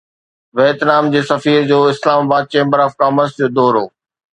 Vietnam 0.59 1.03
جي 1.17 1.21
سفير 1.29 1.61
جو 1.73 1.77
اسلام 1.93 2.21
آباد 2.25 2.43
چيمبر 2.57 2.79
آف 2.85 2.91
ڪامرس 3.01 3.31
جو 3.41 3.47
دورو 3.61 3.85